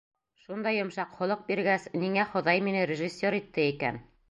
Шундай 0.45 0.77
йомшаҡ 0.79 1.11
холоҡ 1.19 1.43
биргәс, 1.51 1.85
ниңә 2.05 2.25
Хоҙай 2.33 2.65
мине 2.71 2.83
режиссер 2.95 3.41
итте 3.43 3.71
икән? 3.77 4.05